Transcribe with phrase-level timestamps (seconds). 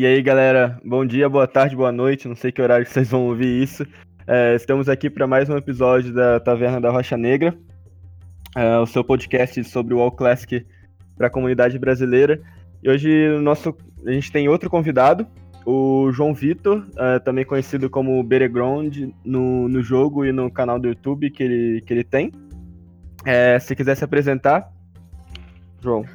[0.00, 3.10] E aí, galera, bom dia, boa tarde, boa noite, não sei que horário que vocês
[3.10, 3.86] vão ouvir isso.
[4.26, 7.54] É, estamos aqui para mais um episódio da Taverna da Rocha Negra,
[8.56, 10.66] é, o seu podcast sobre o All Classic
[11.18, 12.40] para a comunidade brasileira.
[12.82, 13.76] E hoje nosso,
[14.06, 15.26] a gente tem outro convidado,
[15.66, 20.88] o João Vitor, é, também conhecido como Bereground no, no jogo e no canal do
[20.88, 22.32] YouTube que ele, que ele tem.
[23.22, 24.72] É, se quiser se apresentar,
[25.82, 26.06] João.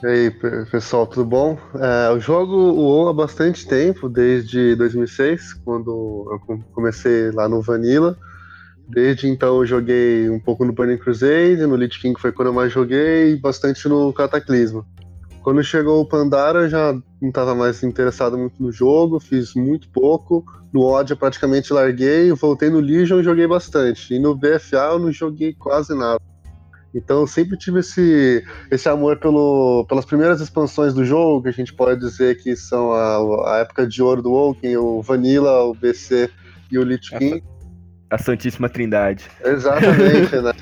[0.00, 0.30] E aí,
[0.70, 1.58] pessoal, tudo bom?
[1.74, 7.60] É, eu jogo o WoW há bastante tempo, desde 2006, quando eu comecei lá no
[7.60, 8.16] Vanilla.
[8.88, 12.54] Desde então eu joguei um pouco no Burning Crusade, no Lich King foi quando eu
[12.54, 14.86] mais joguei, e bastante no Cataclisma.
[15.42, 19.88] Quando chegou o Pandara, eu já não estava mais interessado muito no jogo, fiz muito
[19.90, 20.44] pouco.
[20.72, 24.14] No Odd eu praticamente larguei, voltei no Legion e joguei bastante.
[24.14, 26.20] E no BFA eu não joguei quase nada.
[26.94, 31.52] Então eu sempre tive esse, esse amor pelo, pelas primeiras expansões do jogo, que a
[31.52, 35.74] gente pode dizer que são a, a época de ouro do Woken, o Vanilla, o
[35.74, 36.30] BC
[36.70, 37.42] e o Lich King.
[38.10, 39.26] A, a Santíssima Trindade.
[39.44, 40.52] Exatamente, né?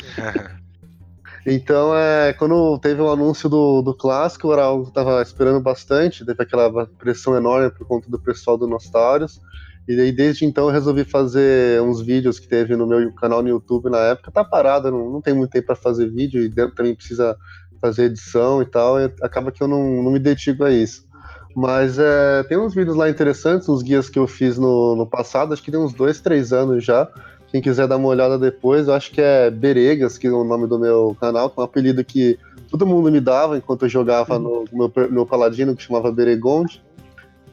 [1.48, 5.60] Então, é, quando teve o anúncio do, do clássico, era algo que eu estava esperando
[5.60, 9.40] bastante, teve aquela pressão enorme por conta do pessoal do Nostarios.
[9.88, 13.48] E aí, desde então, eu resolvi fazer uns vídeos que teve no meu canal no
[13.48, 14.32] YouTube na época.
[14.32, 17.36] Tá parado, não, não tem muito tempo para fazer vídeo e também precisa
[17.80, 18.98] fazer edição e tal.
[18.98, 21.06] E acaba que eu não, não me dedico a isso.
[21.54, 25.54] Mas é, tem uns vídeos lá interessantes, uns guias que eu fiz no, no passado,
[25.54, 27.08] acho que tem uns dois, três anos já.
[27.48, 30.66] Quem quiser dar uma olhada depois, eu acho que é Beregas, que é o nome
[30.66, 34.38] do meu canal, que é um apelido que todo mundo me dava enquanto eu jogava
[34.38, 36.84] no meu, meu paladino, que chamava Beregonde.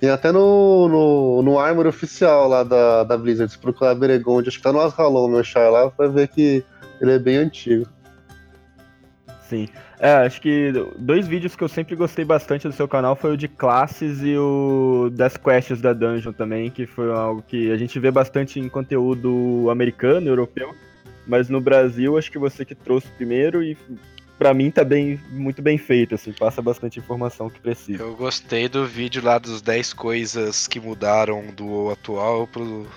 [0.04, 3.50] Tem até no, no, no Armor oficial lá da, da Blizzard.
[3.50, 6.62] Se procurar Beregonde, acho que tá no Asralon, meu char lá, vai ver que
[7.00, 7.88] ele é bem antigo.
[9.48, 9.70] Sim.
[9.98, 13.38] É, acho que dois vídeos que eu sempre gostei bastante do seu canal foi o
[13.38, 17.98] de classes e o das quests da Dungeon também, que foi algo que a gente
[17.98, 20.76] vê bastante em conteúdo americano, europeu,
[21.26, 23.78] mas no Brasil acho que você que trouxe primeiro e
[24.38, 28.03] para mim tá bem, muito bem feito, assim, passa bastante informação que precisa.
[28.03, 32.88] Eu gostei do vídeo lá dos 10 coisas que mudaram do atual pro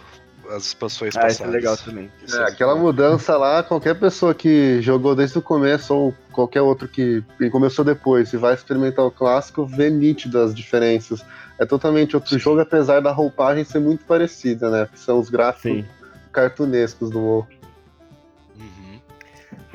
[0.50, 1.34] as expansões ah, passadas.
[1.34, 2.10] Isso é legal também.
[2.32, 7.22] É, aquela mudança lá, qualquer pessoa que jogou desde o começo ou qualquer outro que
[7.50, 11.24] começou depois e vai experimentar o clássico, vê nítidas diferenças.
[11.58, 12.38] É totalmente outro Sim.
[12.38, 14.88] jogo, apesar da roupagem ser muito parecida, né?
[14.92, 15.84] Que são os gráficos Sim.
[16.32, 17.46] cartunescos do WoW.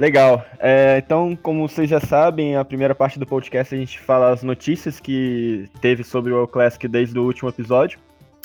[0.01, 0.43] Legal.
[0.57, 4.41] É, então, como vocês já sabem, a primeira parte do podcast a gente fala as
[4.41, 7.99] notícias que teve sobre o Classic desde o último episódio.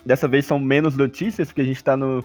[0.04, 2.22] Dessa vez são menos notícias, porque a gente está no,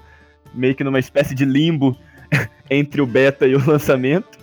[0.53, 1.97] meio que numa espécie de limbo
[2.69, 4.37] entre o beta e o lançamento.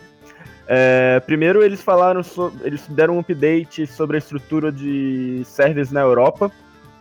[0.67, 6.01] É, primeiro eles falaram sobre, eles deram um update sobre a estrutura de servers na
[6.01, 6.51] Europa,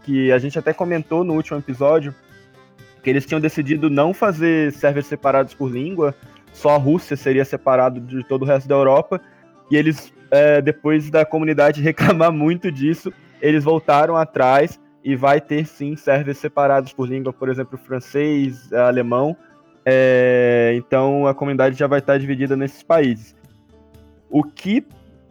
[0.04, 2.14] que a gente até comentou no último episódio,
[3.02, 6.14] que eles tinham decidido não fazer servers separados por língua,
[6.58, 9.22] só a Rússia seria separado de todo o resto da Europa.
[9.70, 15.66] E eles, é, depois da comunidade reclamar muito disso, eles voltaram atrás e vai ter
[15.68, 19.38] sim servers separados por língua, por exemplo, francês, alemão.
[19.86, 23.36] É, então a comunidade já vai estar dividida nesses países.
[24.30, 24.86] O que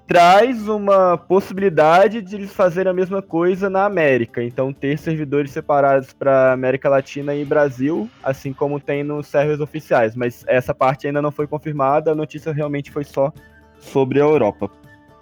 [0.06, 4.42] traz uma possibilidade de eles fazerem a mesma coisa na América.
[4.42, 10.14] Então, ter servidores separados para América Latina e Brasil, assim como tem nos servers oficiais.
[10.14, 13.32] Mas essa parte ainda não foi confirmada, a notícia realmente foi só
[13.80, 14.70] sobre a Europa.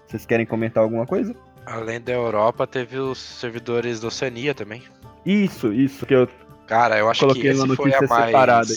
[0.06, 1.34] Vocês querem comentar alguma coisa?
[1.64, 4.82] Além da Europa, teve os servidores da Oceania também.
[5.24, 6.28] Isso, isso, que eu
[6.66, 8.26] Cara, eu acho que esse foi a mais.
[8.26, 8.74] Separada.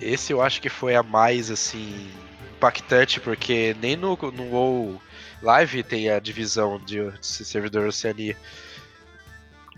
[0.00, 2.08] Esse eu acho que foi a mais, assim,
[2.56, 5.00] impactante, porque nem no, no WoW
[5.42, 8.36] Live tem a divisão de, de servidor Oceania.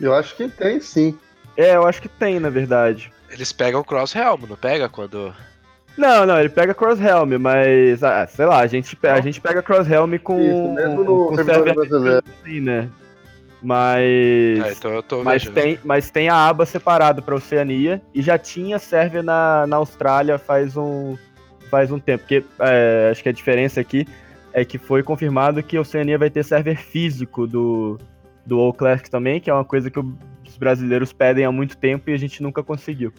[0.00, 1.18] Eu acho que tem, sim.
[1.56, 3.12] É, eu acho que tem, na verdade.
[3.30, 5.34] Eles pegam o Cross Helm, não pega quando.
[5.96, 8.02] Não, não, ele pega Cross Helm, mas.
[8.02, 10.40] Ah, sei lá, a gente, a gente pega Cross Helm com.
[10.40, 12.24] Isso, mesmo no com server brasileiro.
[12.42, 12.88] Assim, né?
[13.62, 14.02] Mas.
[14.02, 18.36] É, então eu tô mas, tem, mas tem a aba separada para Oceania e já
[18.36, 21.16] tinha server na, na Austrália faz um,
[21.70, 22.24] faz um tempo.
[22.24, 24.23] Porque é, acho que a diferença aqui é
[24.62, 27.98] que foi confirmado que a Oceania vai ter server físico do,
[28.44, 32.10] do WoW Classic também, que é uma coisa que os brasileiros pedem há muito tempo
[32.10, 33.12] e a gente nunca conseguiu.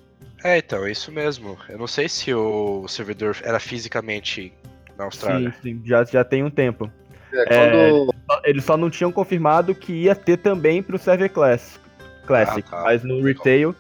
[0.44, 1.58] É, então, é isso mesmo.
[1.68, 4.54] Eu não sei se o servidor era fisicamente
[4.96, 5.52] na Austrália.
[5.62, 6.90] Sim, sim, já, já tem um tempo.
[7.34, 8.14] É, quando...
[8.44, 11.80] é, eles só não tinham confirmado que ia ter também para o server Classic,
[12.26, 12.84] Classic ah, tá.
[12.84, 13.76] mas no retail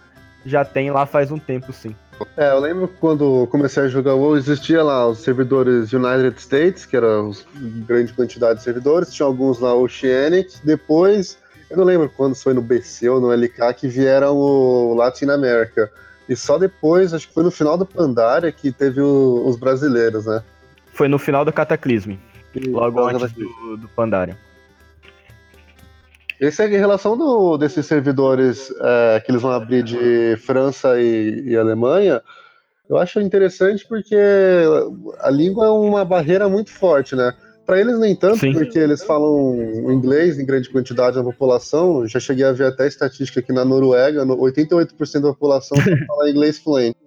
[0.45, 1.95] já tem lá faz um tempo, sim.
[2.37, 6.95] É, eu lembro quando comecei a jogar WoW, existia lá os servidores United States, que
[6.95, 7.31] eram
[7.87, 11.37] grande quantidade de servidores, tinha alguns na Oceanic, depois
[11.69, 15.91] eu não lembro quando foi no BC ou no LK que vieram o Latin America.
[16.27, 20.25] E só depois, acho que foi no final do Pandaria que teve o, os brasileiros,
[20.25, 20.43] né?
[20.93, 22.19] Foi no final do Cataclisme.
[22.67, 24.37] Logo antes do, do Pandaria.
[26.39, 31.43] Esse é em relação do, desses servidores é, que eles vão abrir de França e,
[31.45, 32.21] e, Alemanha,
[32.89, 34.17] eu acho interessante porque
[35.19, 37.33] a língua é uma barreira muito forte, né?
[37.65, 38.53] Para eles nem tanto, Sim.
[38.53, 39.55] porque eles falam
[39.91, 42.07] inglês em grande quantidade na população.
[42.07, 45.75] Já cheguei a ver até estatística aqui na Noruega, 88% da população
[46.07, 46.97] fala inglês fluente.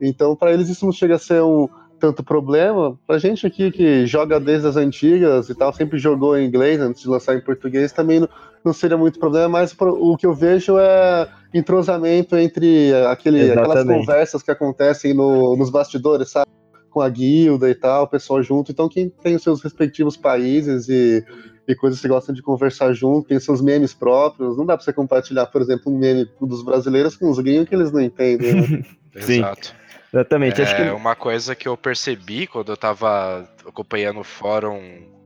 [0.00, 1.68] Então, para eles isso não chega a ser um,
[2.00, 2.98] tanto problema.
[3.06, 7.02] Pra gente aqui que joga desde as antigas e tal, sempre jogou em inglês antes
[7.02, 8.28] de lançar em português, também não,
[8.64, 14.42] não seria muito problema, mas o que eu vejo é entrosamento entre aquele, aquelas conversas
[14.42, 16.50] que acontecem no, nos bastidores, sabe?
[16.90, 18.72] Com a guilda e tal, o pessoal junto.
[18.72, 21.24] Então, quem tem os seus respectivos países e,
[21.68, 24.56] e coisas que gostam de conversar junto, tem seus memes próprios.
[24.56, 27.74] Não dá pra você compartilhar, por exemplo, um meme dos brasileiros com os gringos que
[27.76, 28.54] eles não entendem.
[28.54, 28.84] Né?
[29.14, 29.79] Exato.
[30.12, 30.60] Exatamente.
[30.60, 30.90] É Acho que...
[30.90, 34.78] uma coisa que eu percebi quando eu tava acompanhando o fórum,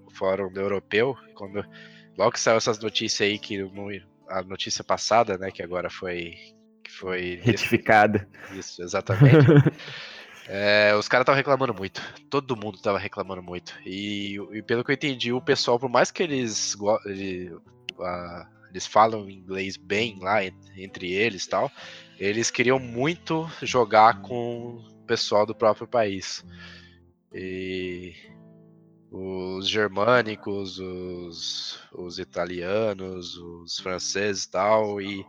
[0.07, 1.65] o fórum europeu, quando
[2.17, 3.71] logo que saiu essas notícias aí que
[4.29, 6.35] a notícia passada, né, que agora foi
[6.83, 8.29] que foi retificada.
[8.53, 9.37] Isso, exatamente.
[10.47, 12.03] é, os caras estavam reclamando muito.
[12.29, 13.75] Todo mundo estava reclamando muito.
[13.87, 16.77] E, e, pelo que eu entendi, o pessoal, por mais que eles,
[17.07, 17.53] eles,
[18.71, 20.41] eles falam inglês bem lá
[20.77, 21.73] entre eles, tal,
[22.19, 26.45] eles queriam muito jogar com o pessoal do próprio país.
[27.33, 28.15] E
[29.11, 35.01] os germânicos, os, os italianos, os franceses e tal.
[35.01, 35.25] E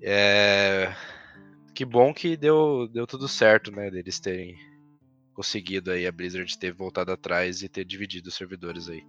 [0.00, 0.94] é,
[1.74, 3.90] que bom que deu, deu tudo certo, né?
[3.90, 4.56] Deles terem
[5.34, 9.02] conseguido aí a Blizzard ter voltado atrás e ter dividido os servidores aí.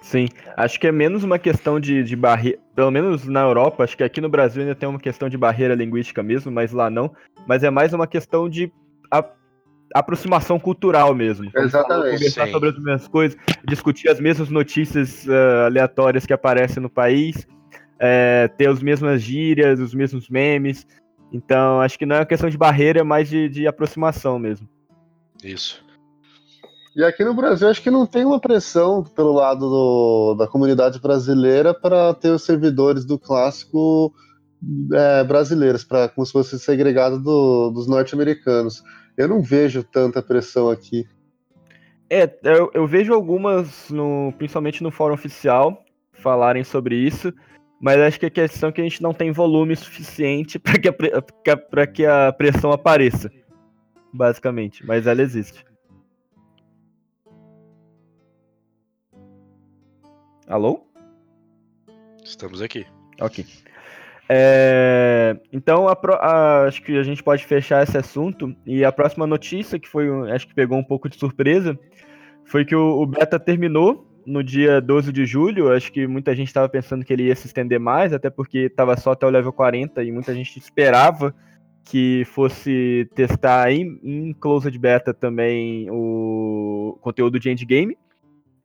[0.00, 3.96] Sim, acho que é menos uma questão de, de barreira, pelo menos na Europa, acho
[3.96, 7.12] que aqui no Brasil ainda tem uma questão de barreira linguística mesmo, mas lá não,
[7.46, 8.72] mas é mais uma questão de
[9.10, 9.24] a,
[9.94, 11.50] aproximação cultural mesmo.
[11.54, 12.12] Exatamente.
[12.12, 12.52] conversar sim.
[12.52, 17.46] sobre as mesmas coisas, discutir as mesmas notícias uh, aleatórias que aparecem no país,
[17.98, 20.86] é, ter as mesmas gírias, os mesmos memes.
[21.32, 24.68] Então, acho que não é uma questão de barreira, é mais de, de aproximação mesmo.
[25.42, 25.84] Isso.
[26.96, 31.00] E aqui no Brasil, acho que não tem uma pressão pelo lado do, da comunidade
[31.00, 34.12] brasileira para ter os servidores do clássico
[34.92, 38.82] é, brasileiros, para como se fosse segregado do, dos norte-americanos.
[39.16, 41.06] Eu não vejo tanta pressão aqui.
[42.10, 47.32] É, eu, eu, vejo algumas, no, principalmente no fórum oficial, falarem sobre isso,
[47.80, 50.90] mas acho que a questão é que a gente não tem volume suficiente para que,
[51.92, 53.30] que a pressão apareça,
[54.12, 54.84] basicamente.
[54.86, 55.67] Mas ela existe.
[60.48, 60.80] Alô?
[62.24, 62.86] Estamos aqui.
[63.20, 63.44] Ok.
[64.30, 68.56] É, então, a, a, acho que a gente pode fechar esse assunto.
[68.64, 71.78] E a próxima notícia, que foi, acho que pegou um pouco de surpresa,
[72.46, 75.70] foi que o, o beta terminou no dia 12 de julho.
[75.70, 78.96] Acho que muita gente estava pensando que ele ia se estender mais, até porque estava
[78.96, 81.34] só até o level 40 e muita gente esperava
[81.84, 87.98] que fosse testar em, em Closed Beta também o conteúdo de endgame.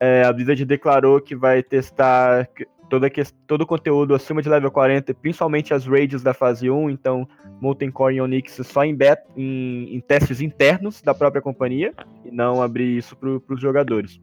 [0.00, 2.48] É, a Blizzard declarou que vai testar
[2.88, 3.10] toda
[3.46, 7.28] todo o conteúdo acima de level 40, principalmente as raids da fase 1, então
[7.60, 11.92] Molten Core e Onyx só em, beta, em, em testes internos da própria companhia,
[12.24, 14.20] e não abrir isso para os jogadores.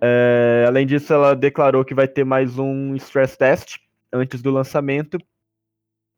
[0.00, 3.78] É, além disso, ela declarou que vai ter mais um stress test
[4.12, 5.18] antes do lançamento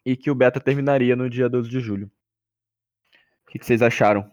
[0.04, 2.10] e que o beta terminaria no dia 12 de julho.
[3.46, 4.28] O que vocês acharam?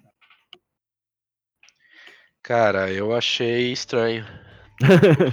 [2.46, 4.24] Cara, eu achei estranho.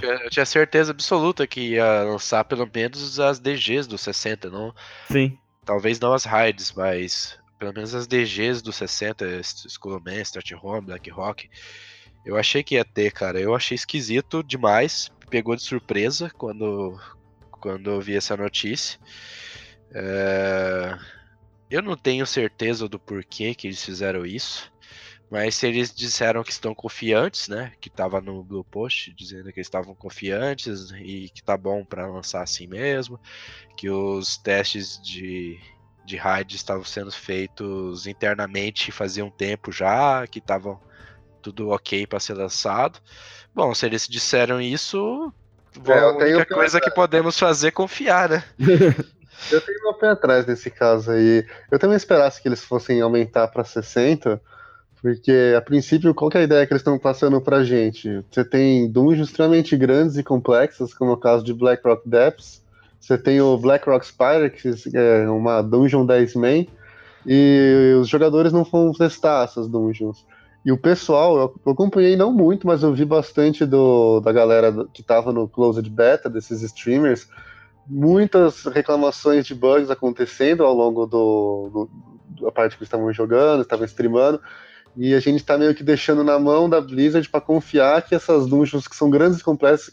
[0.01, 4.73] eu tinha certeza absoluta que ia lançar pelo menos as DGs do 60, não?
[5.11, 5.37] Sim.
[5.63, 9.27] Talvez não as raids, mas pelo menos as DGs do 60,
[9.67, 11.51] Skullman, Start Home, Black Rock.
[12.25, 13.39] Eu achei que ia ter, cara.
[13.39, 15.11] Eu achei esquisito demais.
[15.29, 16.99] Pegou de surpresa quando,
[17.51, 18.99] quando eu vi essa notícia.
[19.93, 20.97] É...
[21.69, 24.72] Eu não tenho certeza do porquê que eles fizeram isso.
[25.33, 27.71] Mas se eles disseram que estão confiantes, né?
[27.81, 32.05] Que tava no Blue Post dizendo que eles estavam confiantes e que tá bom para
[32.05, 33.19] lançar assim mesmo,
[33.75, 35.59] que os testes de,
[36.05, 40.79] de raid estavam sendo feitos internamente fazia um tempo já, que estavam
[41.41, 42.99] tudo ok para ser lançado.
[43.55, 45.33] Bom, se eles disseram isso,
[45.83, 48.43] é, a única coisa que podemos fazer é confiar, né?
[49.51, 51.43] eu tenho meu pé atrás nesse caso aí.
[51.71, 54.39] Eu também esperasse que eles fossem aumentar para 60
[55.03, 58.23] porque, a princípio, qual é a ideia que eles estão passando pra gente?
[58.31, 62.63] Você tem dungeons extremamente grandes e complexas, como é o caso de Black Rock Depths,
[63.01, 66.65] Você tem o Black Rock Spider, que é uma dungeon 10 man,
[67.27, 70.25] e os jogadores não vão testar essas dungeons.
[70.63, 75.01] E o pessoal, eu acompanhei não muito, mas eu vi bastante do, da galera que
[75.01, 77.27] estava no Closed Beta, desses streamers,
[77.85, 81.89] muitas reclamações de bugs acontecendo ao longo do, do
[82.45, 84.39] da parte que estavam jogando, estavam streamando,
[84.95, 88.45] e a gente está meio que deixando na mão da Blizzard para confiar que essas
[88.47, 89.43] dungeons que são grandes e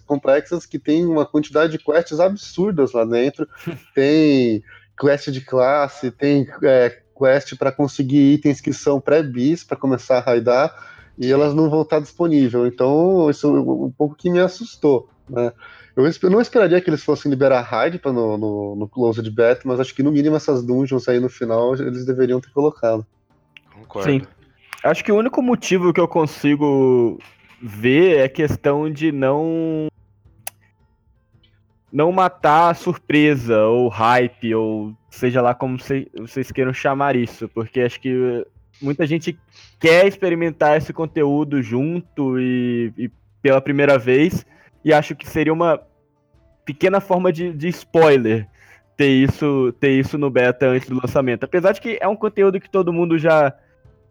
[0.05, 3.49] complexas, que tem uma quantidade de quests absurdas lá dentro,
[3.95, 4.63] tem
[4.99, 10.21] quest de classe, tem é, quest para conseguir itens que são pré-bis para começar a
[10.21, 10.75] raidar
[11.19, 12.73] e elas não vão estar disponíveis.
[12.73, 15.09] Então, isso é um pouco que me assustou.
[15.29, 15.53] Né?
[15.97, 19.95] Eu não esperaria que eles fossem liberar raid no, no, no Closed Beta, mas acho
[19.95, 23.07] que no mínimo essas dungeons aí no final eles deveriam ter colocado.
[23.73, 24.11] Concordo.
[24.11, 24.23] Sim.
[24.83, 27.19] Acho que o único motivo que eu consigo
[27.61, 29.89] ver é questão de não
[31.93, 37.81] não matar a surpresa ou hype ou seja lá como vocês queiram chamar isso, porque
[37.81, 38.47] acho que
[38.81, 39.39] muita gente
[39.79, 43.11] quer experimentar esse conteúdo junto e, e
[43.43, 44.47] pela primeira vez,
[44.85, 45.81] e acho que seria uma
[46.65, 48.47] pequena forma de, de, spoiler
[48.97, 51.45] ter isso, ter isso no beta antes do lançamento.
[51.45, 53.53] Apesar de que é um conteúdo que todo mundo já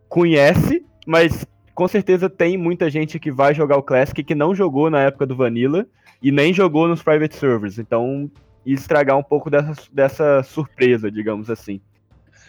[0.09, 4.89] conhece, mas com certeza tem muita gente que vai jogar o Classic que não jogou
[4.89, 5.87] na época do Vanilla
[6.21, 7.77] e nem jogou nos private servers.
[7.77, 8.29] Então
[8.65, 11.79] estragar um pouco dessa, dessa surpresa, digamos assim.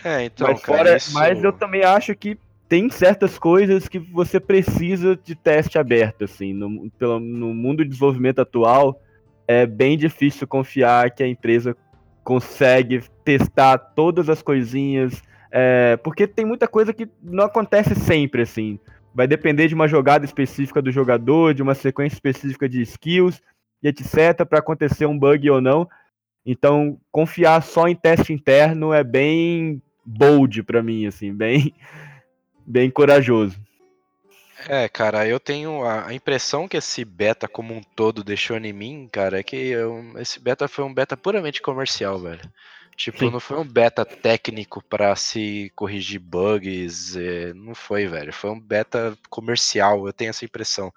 [0.02, 1.14] É, então, mas, cara, fora, isso...
[1.14, 2.36] mas eu também acho que
[2.68, 7.90] tem certas coisas que você precisa de teste aberto, assim, no, pelo, no mundo de
[7.90, 9.00] desenvolvimento atual,
[9.46, 11.76] é bem difícil confiar que a empresa
[12.22, 18.78] consegue testar todas as coisinhas, é, porque tem muita coisa que não acontece sempre, assim.
[19.14, 23.42] Vai depender de uma jogada específica do jogador, de uma sequência específica de skills
[23.82, 25.88] e etc, para acontecer um bug ou não.
[26.46, 31.74] Então, confiar só em teste interno é bem bold para mim, assim, bem,
[32.64, 33.58] bem corajoso.
[34.68, 39.08] É, cara, eu tenho a impressão que esse beta como um todo deixou em mim,
[39.10, 42.42] cara, é que eu, esse beta foi um beta puramente comercial, velho.
[42.96, 43.30] Tipo, Sim.
[43.30, 48.32] não foi um beta técnico para se corrigir bugs, é, não foi, velho.
[48.32, 50.92] Foi um beta comercial, eu tenho essa impressão.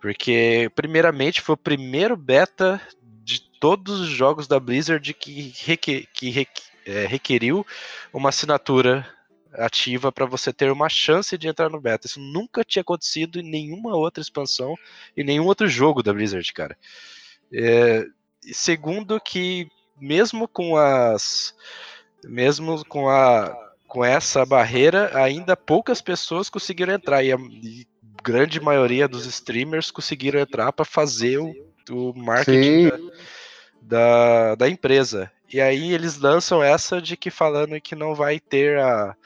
[0.00, 2.80] Porque, primeiramente, foi o primeiro beta
[3.22, 7.66] de todos os jogos da Blizzard que, requer, que requer, é, requeriu
[8.12, 9.06] uma assinatura
[9.52, 12.06] ativa para você ter uma chance de entrar no beta.
[12.06, 14.76] Isso nunca tinha acontecido em nenhuma outra expansão
[15.16, 16.76] e nenhum outro jogo da Blizzard, cara.
[17.52, 18.04] É,
[18.52, 19.68] segundo que
[20.00, 21.54] mesmo com as
[22.24, 23.54] mesmo com a
[23.86, 27.86] com essa barreira, ainda poucas pessoas conseguiram entrar e, a, e
[28.22, 31.54] grande maioria dos streamers conseguiram entrar para fazer o,
[31.90, 32.98] o marketing da,
[33.80, 35.30] da, da, empresa.
[35.52, 39.16] E aí eles lançam essa de que falando que não vai ter a,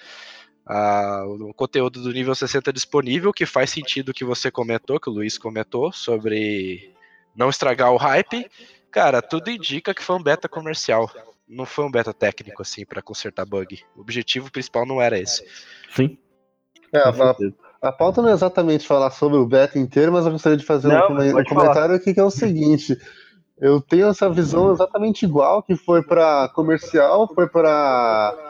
[0.67, 5.13] a, o conteúdo do nível 60 disponível, que faz sentido que você comentou, que o
[5.13, 6.93] Luiz comentou, sobre
[7.35, 8.47] não estragar o hype.
[8.91, 11.11] Cara, tudo indica que foi um beta comercial.
[11.49, 13.83] Não foi um beta técnico, assim, para consertar bug.
[13.97, 15.45] O objetivo principal não era esse.
[15.95, 16.17] Sim.
[16.93, 20.59] É, a, a pauta não é exatamente falar sobre o beta inteiro, mas eu gostaria
[20.59, 22.97] de fazer não, um, um comentário aqui que é o seguinte.
[23.59, 28.50] Eu tenho essa visão exatamente igual, que foi para comercial, foi para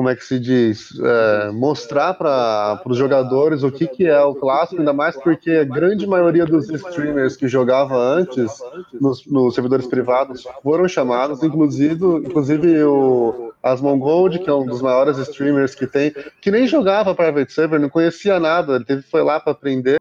[0.00, 4.34] como é que se diz, é, mostrar para os jogadores o que, que é o
[4.34, 8.50] clássico, ainda mais porque a grande maioria dos streamers que jogava antes
[8.98, 15.18] nos, nos servidores privados foram chamados, inclusive, inclusive o Asmongold, que é um dos maiores
[15.18, 19.38] streamers que tem, que nem jogava private server, não conhecia nada, ele teve, foi lá
[19.38, 20.00] para aprender.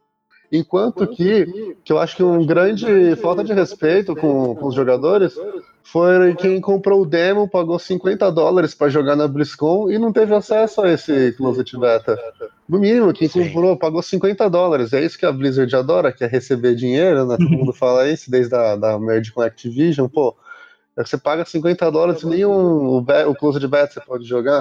[0.51, 5.35] Enquanto que, que eu acho que um grande falta de respeito com, com os jogadores
[5.83, 10.33] foi quem comprou o demo, pagou 50 dólares para jogar na BlizzCon e não teve
[10.33, 12.17] acesso a esse Closet Beta.
[12.67, 13.47] No mínimo, quem Sim.
[13.47, 14.93] comprou pagou 50 dólares.
[14.93, 17.37] É isso que a Blizzard adora, que é receber dinheiro, né?
[17.37, 20.07] Todo mundo fala isso desde a da merge com a Activision.
[20.07, 20.35] Pô,
[20.95, 24.59] você paga 50 dólares e nem um, o, o Closet Beta você pode jogar.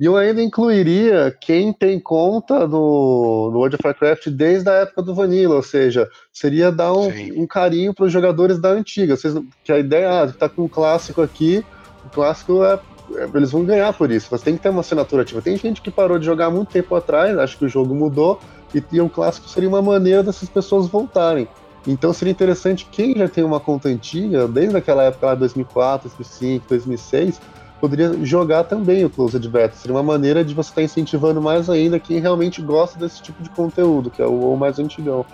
[0.00, 5.02] E eu ainda incluiria quem tem conta no, no World of Warcraft desde a época
[5.02, 9.16] do Vanilla, ou seja, seria dar um, um carinho para os jogadores da antiga.
[9.16, 11.64] Vocês, que a ideia, ah, tá com um clássico aqui,
[12.06, 12.78] o clássico é,
[13.16, 14.30] é, Eles vão ganhar por isso.
[14.30, 15.42] Você tem que ter uma assinatura ativa.
[15.42, 18.38] Tem gente que parou de jogar muito tempo atrás, acho que o jogo mudou,
[18.72, 21.48] e, e o clássico seria uma maneira dessas pessoas voltarem.
[21.84, 26.66] Então seria interessante quem já tem uma conta antiga, desde aquela época lá, 2004, 2005,
[26.68, 27.40] 2006
[27.80, 29.76] poderia jogar também o Closed Beta.
[29.76, 33.42] Seria uma maneira de você estar tá incentivando mais ainda quem realmente gosta desse tipo
[33.42, 35.24] de conteúdo, que é o mais antigão.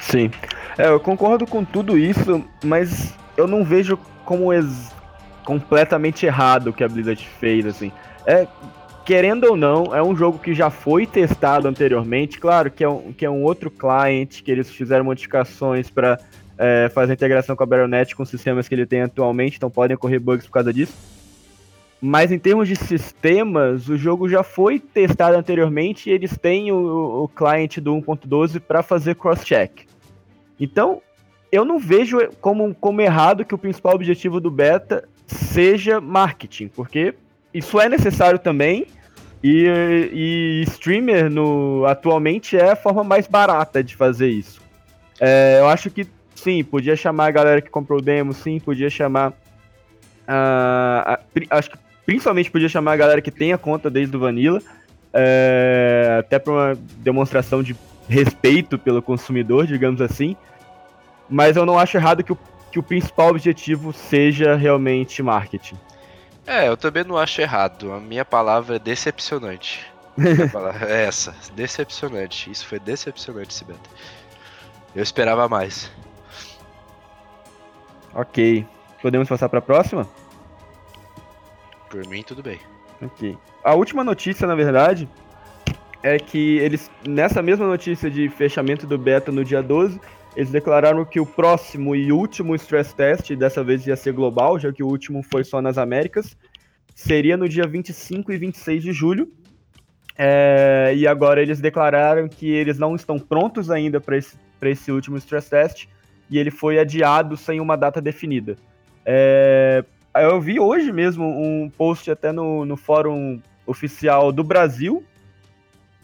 [0.00, 0.30] Sim.
[0.76, 4.48] É, eu concordo com tudo isso, mas eu não vejo como
[5.44, 7.90] completamente errado o que a Blizzard fez, assim.
[8.26, 8.46] É,
[9.04, 12.38] querendo ou não, é um jogo que já foi testado anteriormente.
[12.38, 16.18] Claro que é um, que é um outro client, que eles fizeram modificações para
[16.58, 19.94] é, fazer integração com a Battle.net com os sistemas que ele tem atualmente, então podem
[19.94, 20.92] ocorrer bugs por causa disso.
[22.00, 27.24] Mas em termos de sistemas, o jogo já foi testado anteriormente e eles têm o,
[27.24, 29.86] o do 1.12 para fazer cross-check.
[30.60, 31.02] Então,
[31.50, 37.14] eu não vejo como, como errado que o principal objetivo do beta seja marketing, porque
[37.52, 38.86] isso é necessário também,
[39.42, 44.60] e, e streamer no, atualmente é a forma mais barata de fazer isso.
[45.20, 48.90] É, eu acho que sim, podia chamar a galera que comprou o demo, sim, podia
[48.90, 49.30] chamar.
[50.28, 51.18] Uh,
[51.50, 54.62] acho que principalmente podia chamar a galera que tem a conta desde o Vanilla,
[55.12, 57.76] é, até para uma demonstração de
[58.08, 60.34] respeito pelo consumidor, digamos assim.
[61.28, 62.38] Mas eu não acho errado que o,
[62.72, 65.76] que o principal objetivo seja realmente marketing.
[66.46, 67.92] É, eu também não acho errado.
[67.92, 69.84] A minha palavra é decepcionante.
[70.50, 72.50] palavra é essa, decepcionante.
[72.50, 73.90] Isso foi decepcionante esse beta.
[74.96, 75.92] Eu esperava mais.
[78.14, 78.66] Ok.
[79.02, 80.08] Podemos passar para a próxima?
[81.90, 82.58] Por mim, tudo bem.
[83.00, 83.36] Ok.
[83.64, 85.08] A última notícia, na verdade,
[86.02, 90.00] é que eles, nessa mesma notícia de fechamento do beta no dia 12,
[90.36, 94.72] eles declararam que o próximo e último stress test, dessa vez ia ser global, já
[94.72, 96.36] que o último foi só nas Américas,
[96.94, 99.32] seria no dia 25 e 26 de julho.
[100.16, 105.16] É, e agora eles declararam que eles não estão prontos ainda para esse, esse último
[105.16, 105.86] stress test
[106.28, 108.56] e ele foi adiado sem uma data definida.
[109.06, 109.84] É,
[110.22, 115.04] eu vi hoje mesmo um post até no, no fórum oficial do Brasil,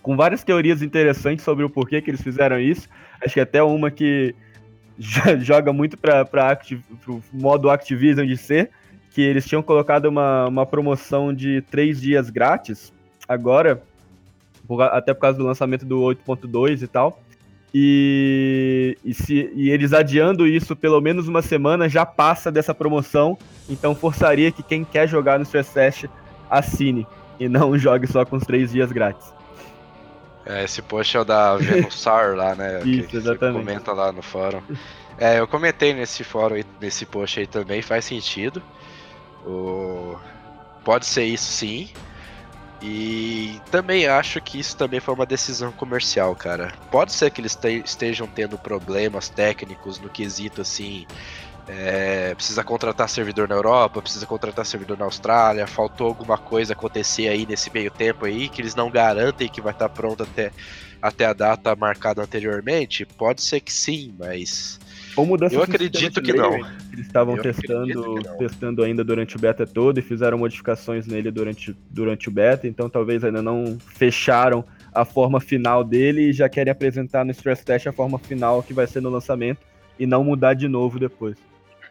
[0.02, 2.88] com várias teorias interessantes sobre o porquê que eles fizeram isso.
[3.24, 4.34] Acho que até uma que
[5.40, 6.26] joga muito para
[7.08, 8.70] o modo Activision de ser,
[9.10, 12.92] que eles tinham colocado uma, uma promoção de três dias grátis,
[13.26, 13.82] agora,
[14.66, 17.23] por, até por causa do lançamento do 8.2 e tal.
[17.76, 23.36] E, e, se, e eles adiando isso pelo menos uma semana já passa dessa promoção,
[23.68, 26.04] então forçaria que quem quer jogar no Stress Test
[26.48, 27.04] assine
[27.40, 29.34] e não jogue só com os três dias grátis.
[30.46, 32.80] É, esse post é o da Venusar lá, né?
[32.84, 33.58] Isso, que exatamente.
[33.58, 34.62] Comenta lá no fórum.
[35.18, 38.62] É, eu comentei nesse fórum, nesse post aí também, faz sentido.
[39.44, 40.16] O...
[40.84, 41.88] Pode ser isso sim.
[42.86, 46.70] E também acho que isso também foi uma decisão comercial, cara.
[46.90, 51.06] Pode ser que eles estejam tendo problemas técnicos no quesito assim
[51.66, 57.28] é, precisa contratar servidor na Europa, precisa contratar servidor na Austrália, faltou alguma coisa acontecer
[57.28, 60.50] aí nesse meio tempo aí, que eles não garantem que vai estar pronto até,
[61.00, 63.06] até a data marcada anteriormente?
[63.06, 64.78] Pode ser que sim, mas.
[65.54, 66.54] eu acredito que não.
[66.92, 72.28] Eles estavam testando, testando ainda durante o beta todo e fizeram modificações nele durante, durante
[72.28, 77.24] o beta, então talvez ainda não fecharam a forma final dele e já querem apresentar
[77.24, 79.60] no stress test a forma final que vai ser no lançamento
[79.98, 81.36] e não mudar de novo depois.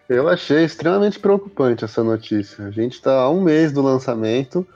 [0.10, 2.66] Eu achei extremamente preocupante essa notícia.
[2.66, 4.68] A gente está a um mês do lançamento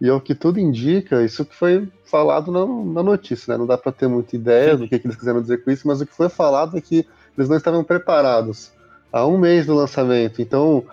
[0.00, 3.58] e ao que tudo indica, isso que foi falado na, na notícia, né?
[3.58, 6.00] Não dá para ter muita ideia do que, que, eles quiseram dizer com isso, mas
[6.00, 8.72] o que foi falado é que eles não estavam preparados
[9.12, 10.40] há um mês do lançamento.
[10.40, 10.84] Então,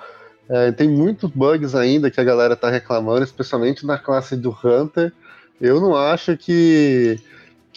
[0.49, 5.13] é, tem muitos bugs ainda que a galera está reclamando, especialmente na classe do Hunter.
[5.61, 7.17] Eu não acho que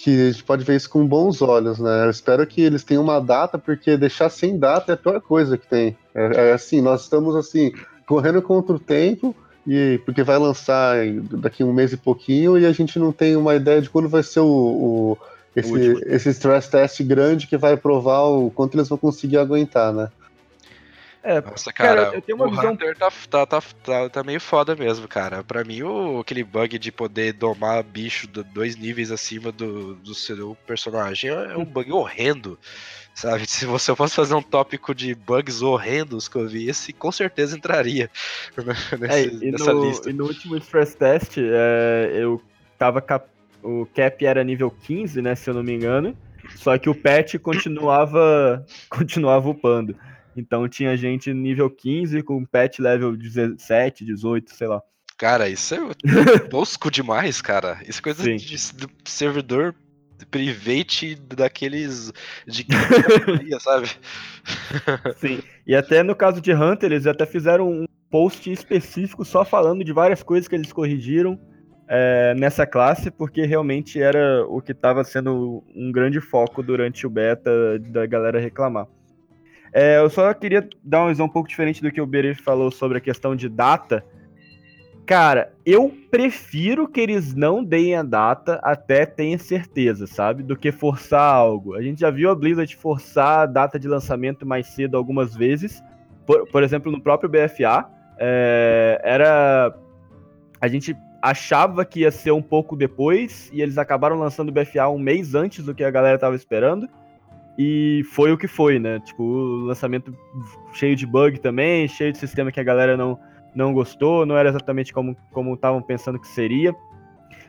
[0.03, 2.07] que a gente pode ver isso com bons olhos, né?
[2.07, 5.59] Eu espero que eles tenham uma data, porque deixar sem data é a pior coisa
[5.59, 5.95] que tem.
[6.15, 7.71] É, é assim, nós estamos assim,
[8.07, 9.37] correndo contra o tempo,
[9.67, 10.97] e porque vai lançar
[11.33, 14.23] daqui um mês e pouquinho, e a gente não tem uma ideia de quando vai
[14.23, 15.19] ser o, o
[15.55, 19.93] esse, o esse stress test grande que vai provar o quanto eles vão conseguir aguentar,
[19.93, 20.09] né?
[21.23, 22.73] É, Nossa, cara, cara eu tenho uma o visão...
[22.73, 25.45] Hunter tá, tá, tá, tá, tá meio foda mesmo, cara.
[25.45, 30.15] Pra mim, o, aquele bug de poder domar bicho do, dois níveis acima do, do
[30.15, 32.59] seu personagem é um bug horrendo,
[33.15, 33.47] sabe?
[33.47, 37.55] Se você fosse fazer um tópico de bugs horrendos que eu vi, esse com certeza
[37.55, 38.11] entraria
[38.99, 40.09] nesse, é, nessa no, lista.
[40.09, 42.41] E no último stress test, é, eu
[42.79, 43.29] tava cap...
[43.63, 46.17] o cap era nível 15, né, se eu não me engano,
[46.57, 49.95] só que o patch continuava, continuava upando.
[50.37, 54.83] Então tinha gente nível 15 com pet level 17, 18, sei lá.
[55.17, 55.79] Cara, isso é
[56.49, 57.79] tosco demais, cara.
[57.87, 58.59] Isso é coisa de, de,
[59.05, 59.75] servidor
[60.31, 62.13] private daqueles
[62.47, 62.67] de
[63.61, 63.91] sabe?
[65.17, 65.43] Sim.
[65.67, 69.93] E até no caso de Hunter, eles até fizeram um post específico só falando de
[69.93, 71.39] várias coisas que eles corrigiram
[71.89, 77.11] é, nessa classe, porque realmente era o que estava sendo um grande foco durante o
[77.11, 78.87] beta da galera reclamar.
[79.73, 82.71] É, eu só queria dar uma visão um pouco diferente do que o Beri falou
[82.71, 84.05] sobre a questão de data.
[85.07, 90.43] Cara, eu prefiro que eles não deem a data até tenha certeza, sabe?
[90.43, 91.75] Do que forçar algo.
[91.75, 95.83] A gente já viu a Blizzard forçar a data de lançamento mais cedo algumas vezes.
[96.27, 97.89] Por, por exemplo, no próprio BFA.
[98.19, 99.75] É, era.
[100.61, 104.89] A gente achava que ia ser um pouco depois, e eles acabaram lançando o BFA
[104.89, 106.89] um mês antes do que a galera tava esperando.
[107.63, 109.01] E foi o que foi, né?
[109.01, 110.17] Tipo, o lançamento
[110.73, 113.19] cheio de bug também, cheio de sistema que a galera não,
[113.55, 116.75] não gostou, não era exatamente como estavam pensando que seria.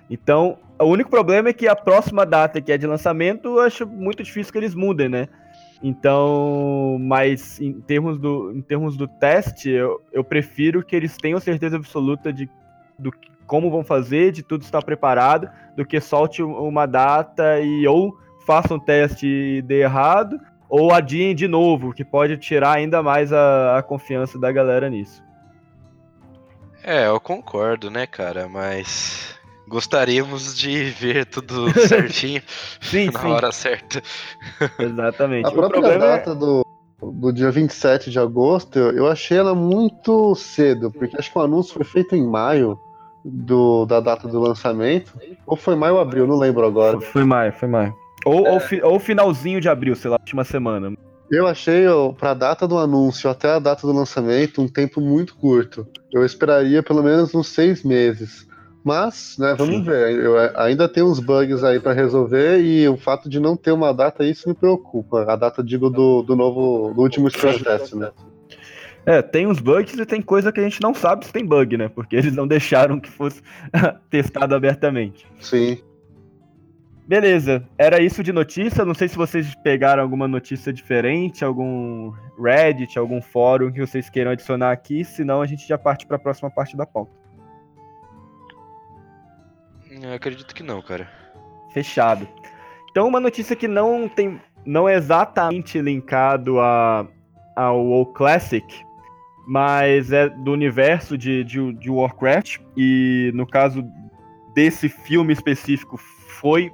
[0.09, 3.87] Então, o único problema é que a próxima data que é de lançamento, eu acho
[3.87, 5.29] muito difícil que eles mudem, né?
[5.81, 11.39] Então, mas em termos do, em termos do teste, eu, eu prefiro que eles tenham
[11.39, 12.49] certeza absoluta de
[12.99, 13.13] do
[13.47, 18.13] como vão fazer, de tudo estar preparado, do que solte uma data e ou
[18.45, 23.33] faça um teste e dê errado, ou adiem de novo, que pode tirar ainda mais
[23.33, 25.23] a, a confiança da galera nisso.
[26.83, 29.35] É, eu concordo, né, cara, mas
[29.67, 32.41] gostaríamos de ver tudo certinho
[32.79, 33.27] sim, na sim.
[33.27, 34.01] hora certa.
[34.79, 35.47] Exatamente.
[35.47, 36.35] A própria é data é...
[36.35, 36.65] do,
[37.01, 41.73] do dia 27 de agosto, eu achei ela muito cedo, porque acho que o anúncio
[41.73, 42.79] foi feito em maio
[43.23, 45.13] do, da data do lançamento.
[45.45, 46.99] Ou foi maio ou abril, não lembro agora.
[46.99, 48.00] Foi maio, foi maio.
[48.25, 48.51] Ou, é.
[48.51, 50.93] ou, fi, ou finalzinho de abril, sei lá, última semana.
[51.31, 51.85] Eu achei,
[52.19, 55.87] para a data do anúncio até a data do lançamento, um tempo muito curto.
[56.11, 58.45] Eu esperaria pelo menos uns seis meses.
[58.83, 59.83] Mas, né, vamos Sim.
[59.83, 60.19] ver.
[60.19, 63.93] Eu ainda tem uns bugs aí para resolver e o fato de não ter uma
[63.93, 65.23] data, isso me preocupa.
[65.31, 68.11] A data, digo, do, do novo, do último stress test, né?
[69.05, 71.77] É, tem uns bugs e tem coisa que a gente não sabe se tem bug,
[71.77, 71.89] né?
[71.89, 73.41] Porque eles não deixaram que fosse
[74.09, 75.25] testado abertamente.
[75.39, 75.79] Sim.
[77.11, 78.85] Beleza, era isso de notícia.
[78.85, 84.31] Não sei se vocês pegaram alguma notícia diferente, algum Reddit, algum fórum que vocês queiram
[84.31, 87.11] adicionar aqui, senão a gente já parte para a próxima parte da pauta.
[89.89, 91.05] Eu acredito que não, cara.
[91.73, 92.25] Fechado.
[92.89, 97.05] Então, uma notícia que não tem, não é exatamente linkado a,
[97.57, 98.65] ao WoW Classic,
[99.45, 103.83] mas é do universo de, de, de Warcraft e no caso
[104.55, 106.71] desse filme específico foi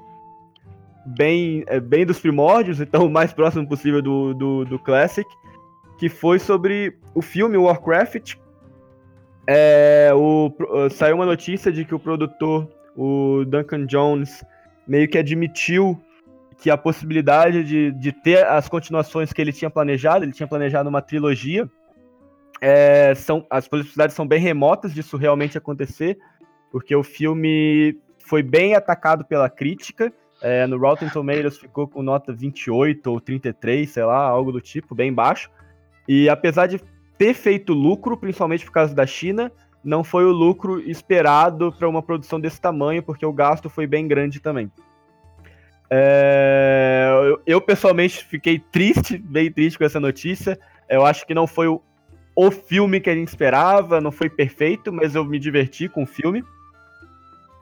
[1.07, 5.27] bem, é, bem dos primórdios, então o mais próximo possível do, do, do Classic,
[5.97, 8.35] que foi sobre o filme Warcraft.
[9.47, 10.51] É, o,
[10.91, 14.43] saiu uma notícia de que o produtor, o Duncan Jones,
[14.85, 15.97] meio que admitiu
[16.57, 20.89] que a possibilidade de, de ter as continuações que ele tinha planejado, ele tinha planejado
[20.89, 21.69] uma trilogia,
[22.59, 26.17] é, são, as possibilidades são bem remotas disso realmente acontecer,
[26.71, 32.31] porque o filme foi bem atacado pela crítica, é, no Rotten Tomatoes ficou com nota
[32.33, 35.49] 28 ou 33, sei lá, algo do tipo, bem baixo.
[36.07, 36.79] E apesar de
[37.17, 39.51] ter feito lucro, principalmente por causa da China,
[39.83, 44.07] não foi o lucro esperado para uma produção desse tamanho, porque o gasto foi bem
[44.07, 44.71] grande também.
[45.89, 50.59] É, eu, eu, pessoalmente fiquei triste, bem triste com essa notícia.
[50.89, 51.81] Eu acho que não foi o,
[52.35, 56.07] o filme que a gente esperava, não foi perfeito, mas eu me diverti com o
[56.07, 56.43] filme.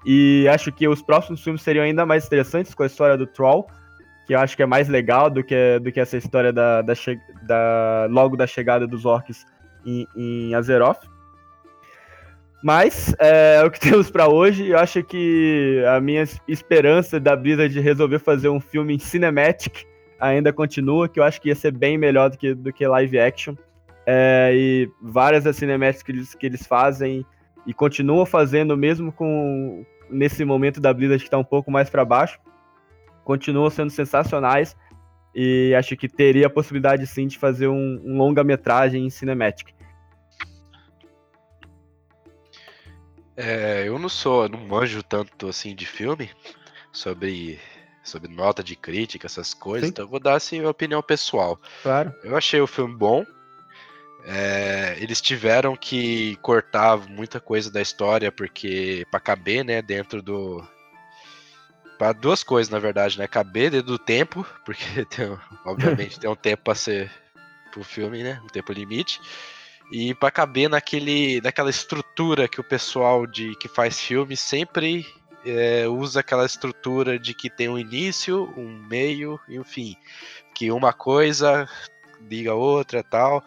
[0.06, 3.65] E acho que os próximos filmes seriam ainda mais interessantes com a história do Troll,
[4.28, 6.94] que eu acho que é mais legal do que, do que essa história da, da,
[7.44, 9.46] da logo da chegada dos orcs
[9.86, 11.08] em, em Azeroth.
[12.63, 14.70] Mas é, é o que temos para hoje.
[14.70, 19.86] Eu acho que a minha esperança da Blizzard de resolver fazer um filme em cinematic
[20.20, 23.20] ainda continua, que eu acho que ia ser bem melhor do que, do que live
[23.20, 23.56] action.
[24.08, 27.26] É, e várias das cinemáticas que eles, que eles fazem
[27.65, 32.06] e continuam fazendo, mesmo com, nesse momento da Blizzard que está um pouco mais para
[32.06, 32.39] baixo,
[33.24, 34.76] continuam sendo sensacionais
[35.34, 39.74] e acho que teria a possibilidade sim de fazer um, um longa-metragem em cinematic.
[43.36, 46.30] É, eu não sou, não manjo tanto assim de filme
[46.91, 47.60] sobre
[48.02, 49.91] sobre nota de crítica, essas coisas, sim.
[49.91, 51.60] então eu vou dar assim, minha opinião pessoal.
[51.82, 52.13] Claro.
[52.24, 53.26] Eu achei o filme bom,
[54.28, 60.68] é, eles tiveram que cortar muita coisa da história porque para caber, né, dentro do
[61.98, 66.36] para duas coisas, na verdade, né, caber dentro do tempo, porque tem, obviamente tem um
[66.36, 67.12] tempo para ser
[67.72, 69.22] pro filme, né, um tempo limite.
[69.92, 75.06] E para caber naquele, naquela estrutura que o pessoal de que faz filme sempre
[75.46, 79.96] é, usa aquela estrutura de que tem um início, um meio e um fim.
[80.56, 81.70] Que uma coisa
[82.28, 83.44] liga outra tal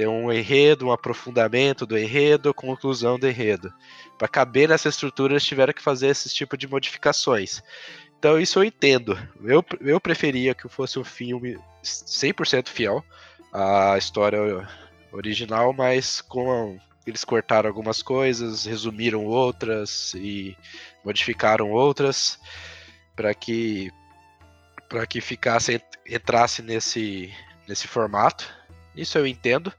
[0.00, 3.70] tem um enredo, um aprofundamento do enredo, conclusão do enredo.
[4.16, 7.62] Para caber nessa estrutura, eles tiveram que fazer esse tipo de modificações.
[8.18, 9.18] Então, isso eu entendo.
[9.44, 13.04] Eu, eu preferia que fosse um filme 100% fiel,
[13.52, 14.66] a história
[15.12, 20.56] original, mas com eles cortaram algumas coisas, resumiram outras e
[21.04, 22.40] modificaram outras
[23.14, 23.90] para que
[24.88, 27.30] para que ficasse entrasse nesse
[27.68, 28.59] nesse formato.
[28.94, 29.72] Isso eu entendo.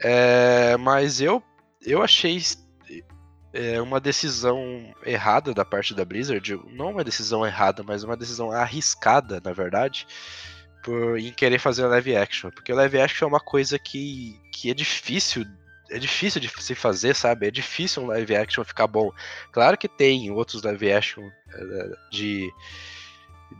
[0.00, 1.42] É, mas eu
[1.84, 2.40] eu achei
[3.52, 8.50] é, uma decisão errada da parte da Blizzard, não uma decisão errada, mas uma decisão
[8.50, 10.06] arriscada, na verdade,
[10.82, 12.50] por, em querer fazer live action.
[12.50, 15.44] Porque live action é uma coisa que, que é difícil.
[15.90, 17.46] É difícil de se fazer, sabe?
[17.46, 19.10] É difícil um live action ficar bom.
[19.52, 22.50] Claro que tem outros live action é, de,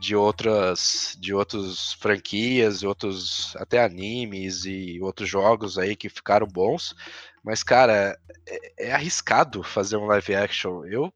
[0.00, 6.94] de outras de outras franquias, outros até animes e outros jogos aí que ficaram bons,
[7.42, 10.84] mas cara, é, é arriscado fazer um live action.
[10.84, 11.12] Eu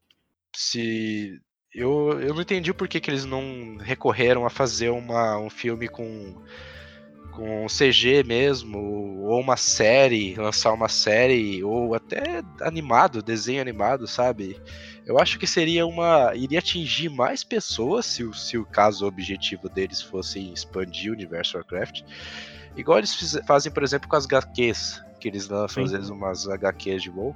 [0.55, 1.39] se
[1.73, 5.87] eu, eu não entendi por que, que eles não recorreram a fazer uma, um filme
[5.87, 6.35] com,
[7.31, 8.79] com CG mesmo,
[9.27, 14.59] ou uma série, lançar uma série, ou até animado, desenho animado, sabe?
[15.07, 16.35] Eu acho que seria uma.
[16.35, 21.55] iria atingir mais pessoas se, se o caso o objetivo deles fosse expandir o universo
[21.55, 22.01] Warcraft.
[22.75, 25.85] Igual eles fiz, fazem, por exemplo, com as HQs, que eles lançam Sim.
[25.85, 27.33] às vezes umas HQs de WoW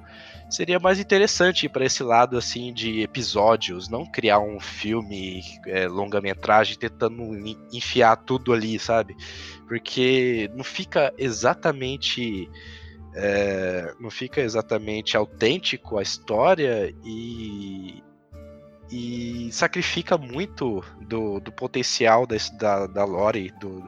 [0.49, 6.77] seria mais interessante para esse lado assim de episódios, não criar um filme é, longa-metragem
[6.77, 7.23] tentando
[7.71, 9.15] enfiar tudo ali, sabe?
[9.65, 12.49] Porque não fica exatamente
[13.13, 18.03] é, não fica exatamente autêntico a história e
[18.91, 23.87] e sacrifica muito do, do potencial da, da, da lore do,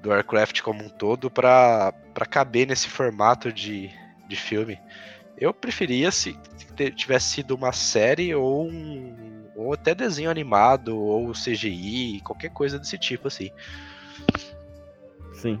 [0.00, 1.92] do Warcraft como um todo para
[2.30, 3.90] caber nesse formato de,
[4.28, 4.78] de filme.
[5.36, 6.38] Eu preferia se
[6.94, 12.98] tivesse sido uma série ou um, ou até desenho animado ou CGI, qualquer coisa desse
[12.98, 13.50] tipo assim.
[15.34, 15.60] Sim.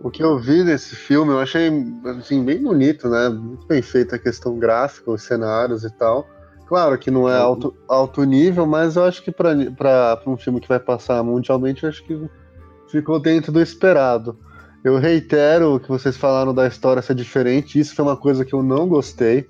[0.00, 1.70] O que eu vi desse filme, eu achei
[2.18, 3.28] assim, bem bonito, né?
[3.28, 6.28] Muito bem feita a questão gráfica, os cenários e tal.
[6.66, 10.68] Claro que não é alto, alto nível, mas eu acho que para um filme que
[10.68, 12.28] vai passar mundialmente, eu acho que
[12.88, 14.38] ficou dentro do esperado.
[14.84, 18.52] Eu reitero o que vocês falaram da história ser diferente, isso foi uma coisa que
[18.52, 19.48] eu não gostei.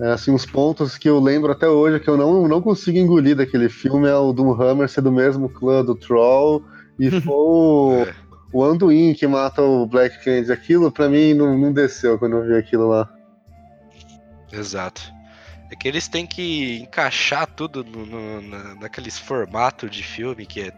[0.00, 3.34] É, assim, os pontos que eu lembro até hoje que eu não, não consigo engolir
[3.34, 6.62] daquele filme é o Doomhammer ser do mesmo clã do Troll
[6.98, 8.06] e foi
[8.52, 10.52] o, Anduin que mata o Black Candy.
[10.52, 13.08] Aquilo pra mim não, não desceu quando eu vi aquilo lá.
[14.52, 15.12] Exato.
[15.70, 20.60] É que eles têm que encaixar tudo no, no, na, naqueles formatos de filme que
[20.60, 20.70] é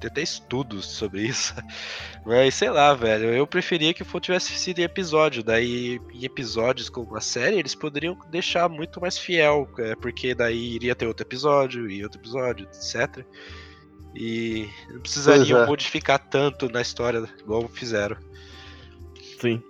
[0.00, 1.54] tem até estudos sobre isso.
[2.24, 3.26] Mas sei lá, velho.
[3.34, 5.42] Eu preferia que tivesse sido em episódio.
[5.42, 9.68] Daí, em episódios como a série, eles poderiam deixar muito mais fiel.
[9.78, 13.24] É, porque daí iria ter outro episódio e outro episódio, etc.
[14.14, 15.66] E não precisariam é.
[15.66, 18.16] modificar tanto na história igual fizeram.
[19.40, 19.62] Sim.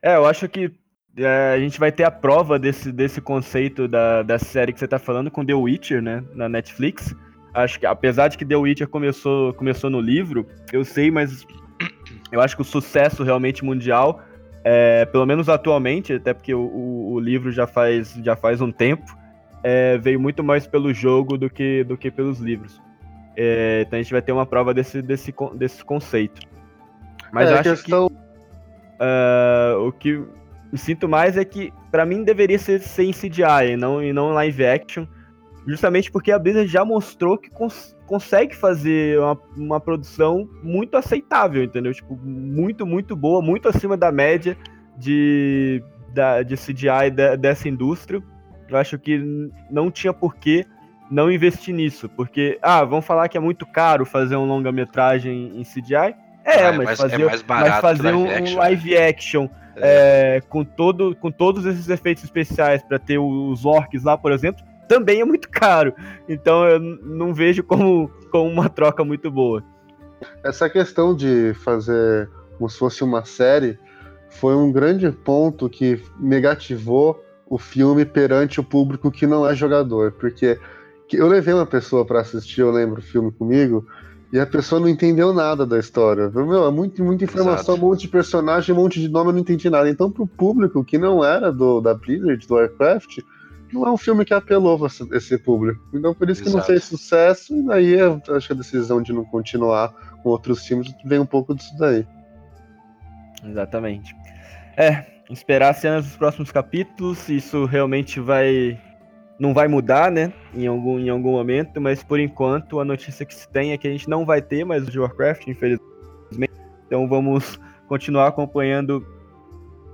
[0.00, 0.70] É, eu acho que
[1.16, 4.86] é, a gente vai ter a prova desse, desse conceito da, da série que você
[4.86, 6.22] tá falando com The Witcher, né?
[6.34, 7.14] Na Netflix
[7.62, 11.46] acho que apesar de que The Witcher começou, começou no livro, eu sei, mas
[12.30, 14.22] eu acho que o sucesso realmente mundial,
[14.64, 18.70] é, pelo menos atualmente, até porque o, o, o livro já faz, já faz um
[18.70, 19.16] tempo,
[19.62, 22.80] é, veio muito mais pelo jogo do que, do que pelos livros.
[23.40, 26.40] É, então a gente vai ter uma prova desse, desse, desse conceito.
[27.32, 28.08] Mas é, acho questão...
[28.08, 30.20] que uh, o que
[30.72, 34.12] me sinto mais é que, para mim, deveria ser, ser em CGI e não, e
[34.12, 35.06] não live action
[35.68, 41.62] Justamente porque a Blizzard já mostrou que cons consegue fazer uma, uma, produção muito aceitável,
[41.62, 41.92] entendeu?
[41.92, 44.56] Tipo, muito, muito boa, muito acima da média
[44.96, 48.22] de, da, de CGI de, dessa indústria.
[48.66, 49.22] Eu acho que
[49.70, 50.64] não tinha por que
[51.10, 55.62] não investir nisso, porque, ah, vão falar que é muito caro fazer um longa-metragem em
[55.62, 56.14] CGI.
[56.44, 60.36] É, ah, é mas, fazer, é mas fazer um, live um live action é.
[60.36, 64.64] É, com, todo, com todos esses efeitos especiais para ter os orcs lá, por exemplo,
[64.88, 65.94] também é muito caro.
[66.28, 69.62] Então eu não vejo como, como uma troca muito boa.
[70.42, 73.78] Essa questão de fazer como se fosse uma série
[74.28, 80.12] foi um grande ponto que negativou o filme perante o público que não é jogador,
[80.12, 80.58] porque
[81.16, 83.86] eu levei uma pessoa para assistir, eu lembro, o filme comigo,
[84.32, 86.28] e a pessoa não entendeu nada da história.
[86.28, 87.86] Meu, é muito, muita informação, Exato.
[87.86, 89.88] um monte de personagem, um monte de nome, eu não entendi nada.
[89.88, 93.20] Então, pro público que não era do da Blizzard, do Warcraft,
[93.72, 95.80] não é um filme que apelou a esse público.
[95.92, 96.58] Então por isso que Exato.
[96.58, 99.92] não fez sucesso, e daí eu acho que a decisão de não continuar
[100.22, 102.06] com outros filmes vem um pouco disso daí.
[103.44, 104.14] Exatamente.
[104.76, 108.80] É, esperar cenas dos próximos capítulos, isso realmente vai.
[109.38, 110.32] Não vai mudar, né?
[110.54, 113.86] Em algum, em algum momento, mas por enquanto a notícia que se tem é que
[113.86, 116.52] a gente não vai ter mais o Warcraft, infelizmente.
[116.86, 119.06] Então vamos continuar acompanhando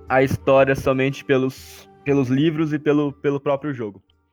[0.09, 4.03] a história somente pelos, pelos livros e pelo, pelo próprio jogo.